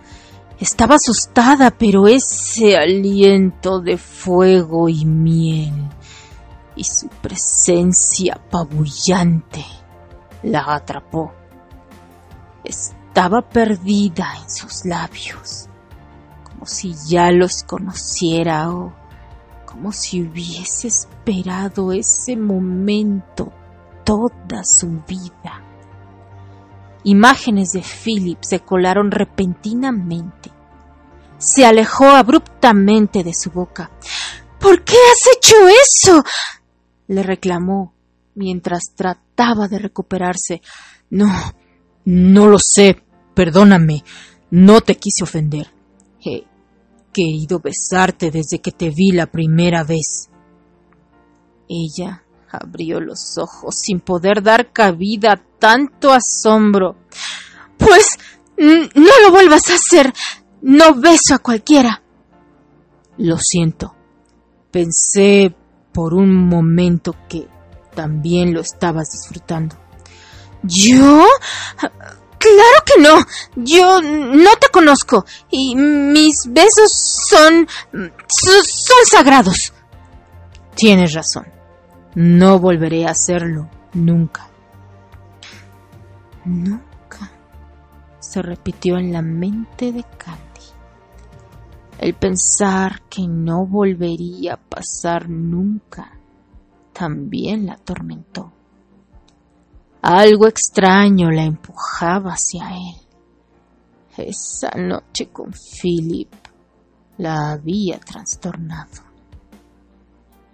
[0.61, 5.73] estaba asustada, pero ese aliento de fuego y miel
[6.75, 9.65] y su presencia apabullante
[10.43, 11.33] la atrapó.
[12.63, 15.67] Estaba perdida en sus labios,
[16.43, 18.93] como si ya los conociera o
[19.65, 23.51] como si hubiese esperado ese momento
[24.03, 25.70] toda su vida.
[27.03, 30.51] Imágenes de Philip se colaron repentinamente.
[31.37, 33.91] Se alejó abruptamente de su boca.
[34.59, 36.23] ¿Por qué has hecho eso?
[37.07, 37.93] le reclamó
[38.35, 40.61] mientras trataba de recuperarse.
[41.09, 41.27] No,
[42.05, 44.03] no lo sé, perdóname,
[44.51, 45.73] no te quise ofender.
[46.23, 46.45] He
[47.11, 50.29] querido besarte desde que te vi la primera vez.
[51.67, 56.97] Ella Abrió los ojos sin poder dar cabida a tanto asombro.
[57.77, 58.17] Pues
[58.57, 60.11] no lo vuelvas a hacer.
[60.61, 62.01] No beso a cualquiera.
[63.17, 63.95] Lo siento.
[64.71, 65.55] Pensé
[65.93, 67.47] por un momento que
[67.93, 69.77] también lo estabas disfrutando.
[70.63, 71.25] ¿Yo?
[71.77, 73.25] Claro que no.
[73.55, 76.91] Yo no te conozco y mis besos
[77.29, 77.67] son
[78.27, 79.73] son sagrados.
[80.73, 81.45] Tienes razón.
[82.15, 84.50] No volveré a hacerlo nunca.
[86.45, 87.31] Nunca.
[88.19, 90.41] Se repitió en la mente de Candy.
[91.99, 96.17] El pensar que no volvería a pasar nunca
[96.93, 98.51] también la atormentó.
[100.01, 102.95] Algo extraño la empujaba hacia él.
[104.17, 106.33] Esa noche con Philip
[107.17, 109.03] la había trastornado.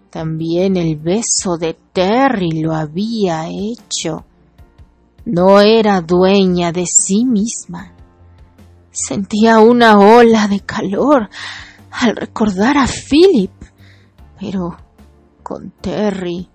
[0.09, 4.25] También el beso de Terry lo había hecho.
[5.29, 7.91] No era dueña de sí misma.
[8.91, 11.29] Sentía una ola de calor
[11.91, 13.51] al recordar a Philip,
[14.39, 14.77] pero
[15.43, 16.47] con Terry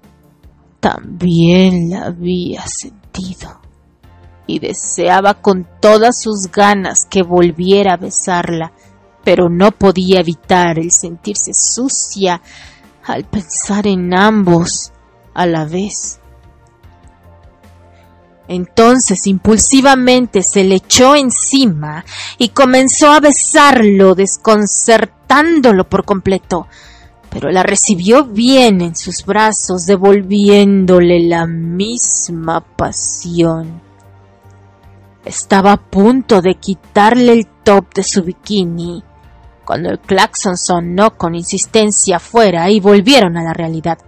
[0.80, 3.60] también la había sentido
[4.46, 8.72] y deseaba con todas sus ganas que volviera a besarla,
[9.22, 12.40] pero no podía evitar el sentirse sucia
[13.04, 14.92] al pensar en ambos
[15.34, 16.21] a la vez.
[18.49, 22.05] Entonces impulsivamente se le echó encima
[22.38, 26.66] y comenzó a besarlo, desconcertándolo por completo,
[27.30, 33.80] pero la recibió bien en sus brazos, devolviéndole la misma pasión.
[35.24, 39.05] Estaba a punto de quitarle el top de su bikini
[39.64, 43.99] cuando el claxon sonó con insistencia afuera y volvieron a la realidad.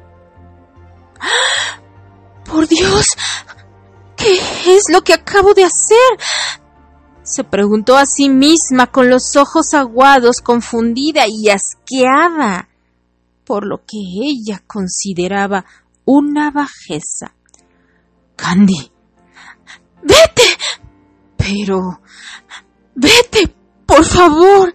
[2.44, 3.16] ¡Por Dios!
[4.16, 4.34] ¿Qué
[4.66, 5.98] es lo que acabo de hacer?
[7.22, 12.68] Se preguntó a sí misma con los ojos aguados, confundida y asqueada
[13.44, 15.64] por lo que ella consideraba
[16.04, 17.34] una bajeza.
[18.36, 18.90] Candy,
[20.02, 20.42] vete.
[21.36, 22.00] Pero...
[22.94, 23.54] vete,
[23.86, 24.72] por favor.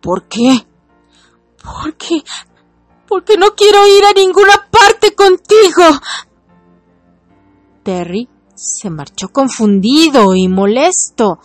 [0.00, 0.66] ¿Por qué?
[1.62, 2.22] Porque...
[3.06, 5.84] porque no quiero ir a ninguna parte contigo.
[7.86, 11.38] Terry se marchó confundido y molesto.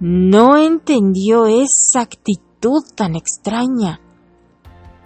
[0.00, 4.00] No entendió esa actitud tan extraña.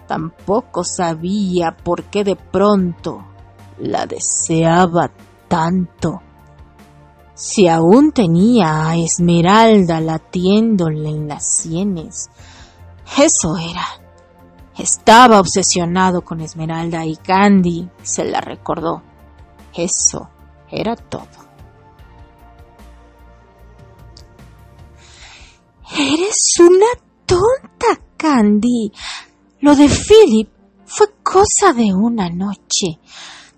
[0.08, 3.22] Tampoco sabía por qué de pronto
[3.78, 5.10] la deseaba
[5.46, 6.22] tanto.
[7.34, 12.30] Si aún tenía a Esmeralda latiéndole en las sienes,
[13.18, 13.84] eso era.
[14.78, 19.02] Estaba obsesionado con Esmeralda y Candy se la recordó.
[19.74, 20.30] Eso
[20.70, 21.46] era todo.
[25.98, 26.86] Eres una
[27.24, 28.92] tonta, Candy.
[29.60, 30.48] Lo de Philip
[30.84, 32.98] fue cosa de una noche.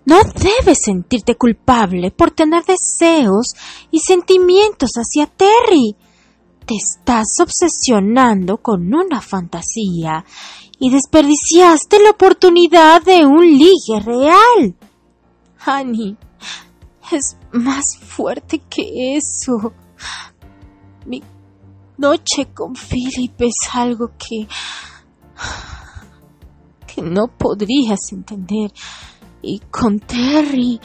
[0.05, 3.53] No debes sentirte culpable por tener deseos
[3.91, 5.95] y sentimientos hacia Terry.
[6.65, 10.23] te estás obsesionando con una fantasía
[10.79, 14.75] y desperdiciaste la oportunidad de un ligue real.
[15.65, 16.15] Annie,
[17.11, 19.73] es más fuerte que eso.
[21.05, 21.23] Mi
[21.97, 24.47] noche con Philip es algo que
[26.87, 28.71] que no podrías entender.
[29.41, 30.79] Y con Terry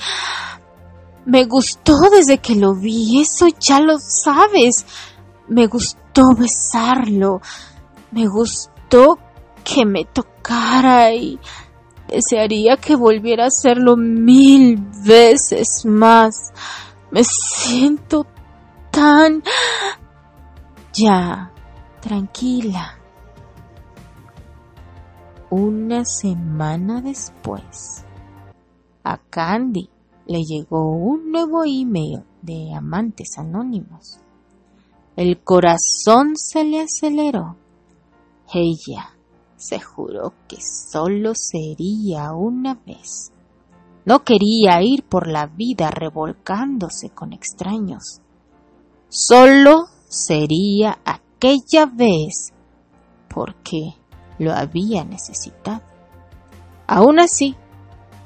[1.26, 4.86] me gustó desde que lo vi, eso ya lo sabes.
[5.48, 7.40] Me gustó besarlo,
[8.10, 9.18] me gustó
[9.64, 11.38] que me tocara y
[12.08, 16.52] desearía que volviera a hacerlo mil veces más.
[17.10, 18.26] Me siento
[18.90, 19.42] tan...
[20.92, 21.52] Ya,
[22.00, 22.98] tranquila.
[25.50, 28.04] Una semana después,
[29.02, 29.88] a Candy
[30.26, 34.20] le llegó un nuevo email de amantes anónimos.
[35.16, 37.56] El corazón se le aceleró.
[38.52, 39.13] Ella
[39.64, 43.32] se juró que solo sería una vez.
[44.04, 48.20] No quería ir por la vida revolcándose con extraños.
[49.08, 52.52] Solo sería aquella vez
[53.32, 53.94] porque
[54.38, 55.80] lo había necesitado.
[56.86, 57.56] Aún así,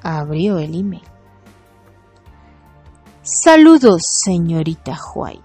[0.02, 1.04] abrió el email.
[3.22, 5.42] Saludos, señorita White.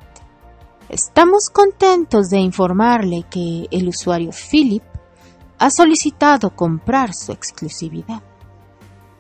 [0.90, 4.84] Estamos contentos de informarle que el usuario Philip
[5.64, 8.22] ha solicitado comprar su exclusividad.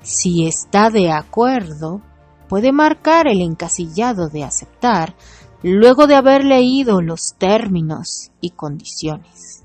[0.02, 2.02] Si está de acuerdo,
[2.50, 5.16] puede marcar el encasillado de aceptar
[5.64, 9.64] luego de haber leído los términos y condiciones.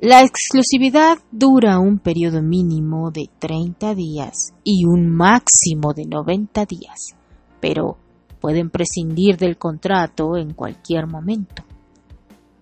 [0.00, 7.14] La exclusividad dura un periodo mínimo de 30 días y un máximo de 90 días,
[7.60, 7.98] pero
[8.40, 11.64] pueden prescindir del contrato en cualquier momento.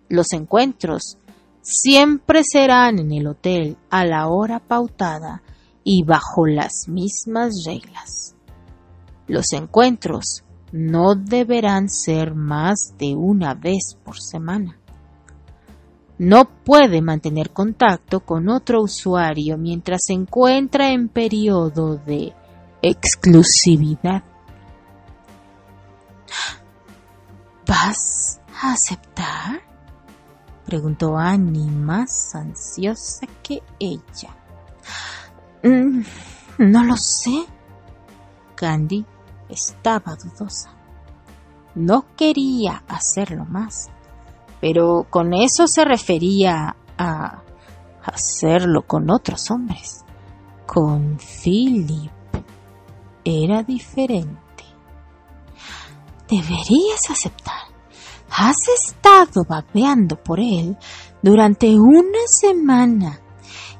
[0.09, 1.17] Los encuentros
[1.61, 5.43] siempre serán en el hotel a la hora pautada
[5.85, 8.35] y bajo las mismas reglas.
[9.27, 14.81] Los encuentros no deberán ser más de una vez por semana
[16.21, 22.35] no puede mantener contacto con otro usuario mientras se encuentra en periodo de
[22.83, 24.23] exclusividad.
[27.67, 29.70] ¿Vas a aceptar?
[30.71, 34.35] Preguntó Annie más ansiosa que ella.
[35.62, 36.03] Mm,
[36.59, 37.45] no lo sé.
[38.55, 39.05] Candy
[39.49, 40.71] estaba dudosa.
[41.75, 43.91] No quería hacerlo más
[44.61, 47.43] pero con eso se refería a
[48.05, 50.05] hacerlo con otros hombres.
[50.66, 52.11] Con Philip
[53.25, 54.39] era diferente.
[56.29, 57.70] Deberías aceptar.
[58.31, 60.76] Has estado babeando por él
[61.22, 63.20] durante una semana.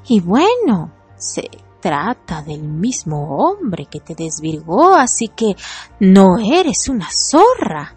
[0.07, 1.49] Y bueno, se
[1.81, 5.55] trata del mismo hombre que te desvirgó, así que
[5.99, 7.95] no eres una zorra.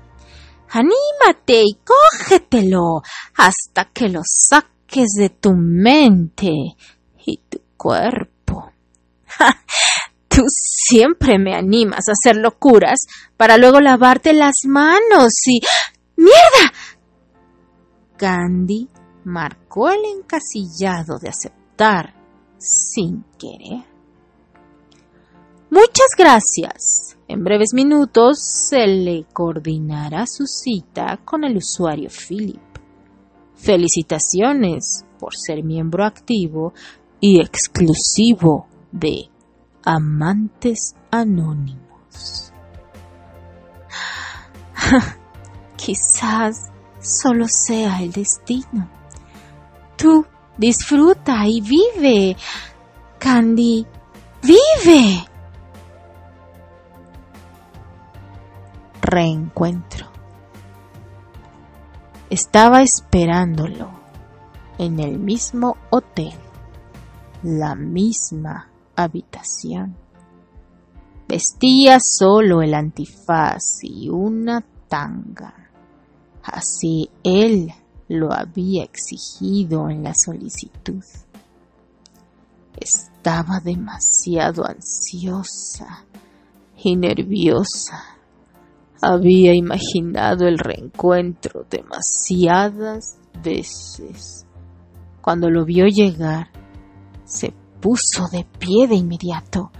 [0.70, 3.02] Anímate y cógetelo
[3.36, 6.50] hasta que lo saques de tu mente
[7.24, 8.72] y tu cuerpo.
[10.28, 13.00] Tú siempre me animas a hacer locuras
[13.36, 15.61] para luego lavarte las manos y...
[16.16, 16.72] ¡Mierda!
[18.16, 18.88] Candy
[19.24, 22.14] marcó el encasillado de aceptar
[22.58, 23.84] sin querer.
[25.70, 27.16] Muchas gracias.
[27.26, 28.38] En breves minutos
[28.68, 32.60] se le coordinará su cita con el usuario Philip.
[33.56, 36.74] Felicitaciones por ser miembro activo
[37.18, 39.30] y exclusivo de
[39.84, 42.52] Amantes Anónimos.
[45.77, 46.70] Quizás
[47.01, 48.89] solo sea el destino.
[49.97, 52.37] Tú disfruta y vive.
[53.18, 53.87] Candy,
[54.43, 55.27] vive.
[59.14, 60.09] reencuentro.
[62.31, 63.91] Estaba esperándolo
[64.79, 66.35] en el mismo hotel,
[67.43, 69.97] la misma habitación.
[71.29, 75.63] Vestía solo el antifaz y una tanga.
[76.45, 77.72] Así él
[78.09, 81.03] lo había exigido en la solicitud.
[82.76, 86.05] Estaba demasiado ansiosa
[86.76, 88.14] y nerviosa
[89.05, 94.47] había imaginado el reencuentro demasiadas veces.
[95.20, 96.49] Cuando lo vio llegar,
[97.24, 99.70] se puso de pie de inmediato,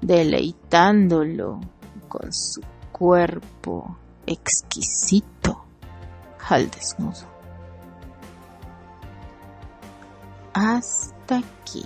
[0.00, 1.60] deleitándolo
[2.08, 5.61] con su cuerpo exquisito.
[6.48, 7.26] Al desnudo.
[10.54, 11.84] Hasta aquí.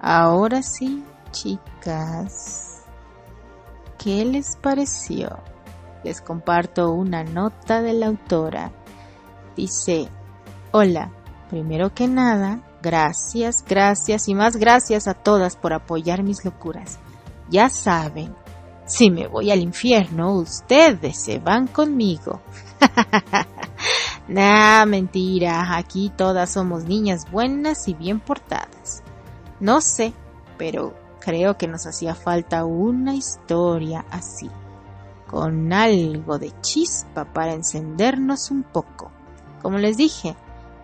[0.00, 2.82] Ahora sí, chicas,
[3.98, 5.38] ¿qué les pareció?
[6.04, 8.70] Les comparto una nota de la autora.
[9.56, 10.08] Dice,
[10.70, 11.10] hola,
[11.48, 16.98] primero que nada, gracias, gracias y más gracias a todas por apoyar mis locuras.
[17.48, 18.34] Ya saben,
[18.86, 22.40] si me voy al infierno, ustedes se van conmigo.
[24.28, 29.02] nah, mentira, aquí todas somos niñas buenas y bien portadas.
[29.58, 30.12] No sé,
[30.56, 34.48] pero creo que nos hacía falta una historia así,
[35.26, 39.10] con algo de chispa para encendernos un poco.
[39.62, 40.36] Como les dije,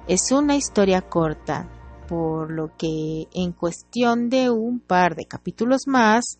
[0.08, 1.68] es una historia corta,
[2.08, 6.38] por lo que en cuestión de un par de capítulos más,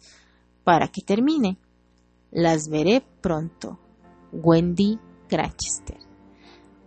[0.65, 1.59] para que termine,
[2.31, 3.79] las veré pronto.
[4.33, 4.99] Wendy
[5.29, 5.99] Granchester.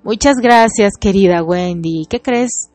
[0.04, 2.06] Muchas gracias, querida Wendy.
[2.10, 2.72] ¿Qué crees?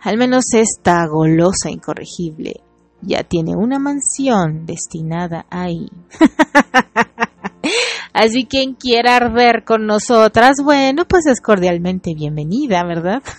[0.00, 2.62] Al menos esta golosa incorregible
[3.02, 5.88] ya tiene una mansión destinada ahí.
[8.12, 13.22] Así quien quiera arder con nosotras, bueno, pues es cordialmente bienvenida, ¿verdad?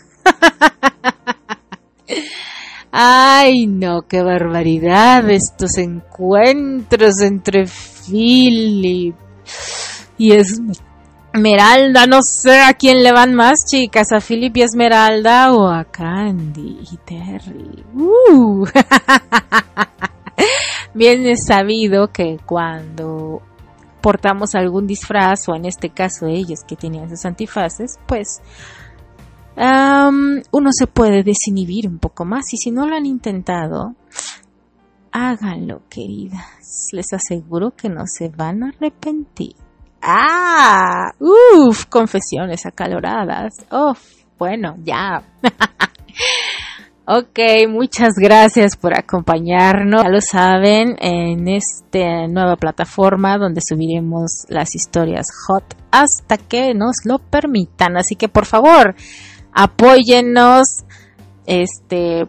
[2.99, 9.15] Ay, no, qué barbaridad estos encuentros entre Philip
[10.17, 10.59] y es
[11.31, 15.83] Esmeralda, no sé a quién le van más, chicas, a Philip y Esmeralda o a
[15.83, 17.85] Candy y Terry.
[17.93, 18.65] Uh.
[20.95, 23.43] Bien es sabido que cuando
[24.01, 28.41] portamos algún disfraz, o en este caso ellos que tenían sus antifaces, pues
[29.57, 33.95] uno se puede desinhibir un poco más y si no lo han intentado,
[35.11, 36.89] háganlo, queridas.
[36.91, 39.55] Les aseguro que no se van a arrepentir.
[40.01, 43.55] Ah, uff, confesiones acaloradas.
[43.71, 43.99] Uf,
[44.37, 45.23] bueno, ya.
[47.07, 50.03] ok, muchas gracias por acompañarnos.
[50.03, 57.05] Ya lo saben, en esta nueva plataforma donde subiremos las historias hot hasta que nos
[57.05, 57.97] lo permitan.
[57.97, 58.95] Así que por favor,
[59.57, 60.83] apóyennos.
[61.47, 62.27] Este,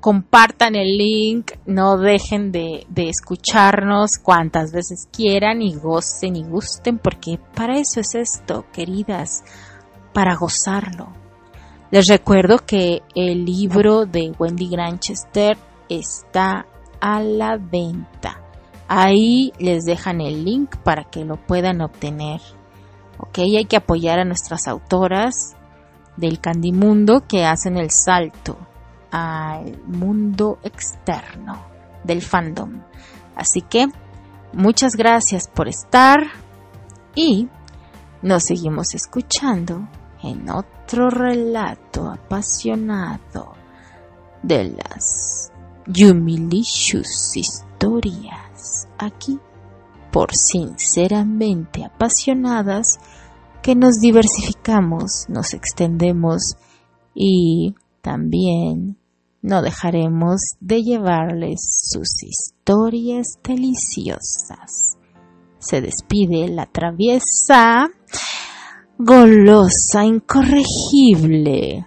[0.00, 7.38] compartan el link, no dejen de, escucharnos cuantas veces quieran y gocen y gusten, porque
[7.54, 9.44] para eso es esto, queridas,
[10.12, 11.12] para gozarlo.
[11.90, 15.58] Les recuerdo que el libro de Wendy Granchester
[15.88, 16.66] está
[17.00, 18.40] a la venta.
[18.88, 22.40] Ahí les dejan el link para que lo puedan obtener.
[23.18, 25.54] Ok, hay que apoyar a nuestras autoras
[26.22, 28.56] del Candimundo que hacen el salto
[29.10, 31.66] al mundo externo
[32.04, 32.80] del fandom.
[33.34, 33.88] Así que
[34.52, 36.20] muchas gracias por estar
[37.16, 37.48] y
[38.22, 39.88] nos seguimos escuchando
[40.22, 43.54] en otro relato apasionado
[44.42, 45.50] de las
[45.86, 49.40] Yumilicious historias aquí
[50.12, 53.00] por sinceramente apasionadas
[53.62, 56.56] que nos diversificamos, nos extendemos
[57.14, 58.98] y también
[59.40, 61.60] no dejaremos de llevarles
[61.90, 64.96] sus historias deliciosas.
[65.58, 67.88] Se despide la traviesa,
[68.98, 71.86] golosa, incorregible,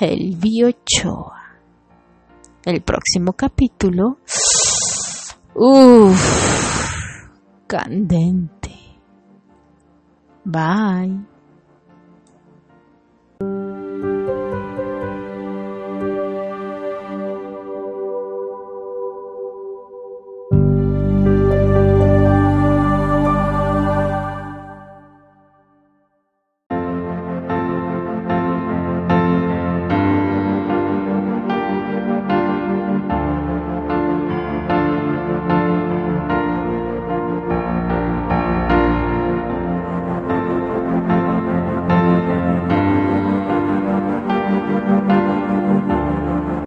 [0.00, 1.32] el Biochoa.
[2.64, 4.18] El próximo capítulo,
[5.54, 7.28] uff,
[7.66, 8.55] candente.
[10.46, 11.26] Bye.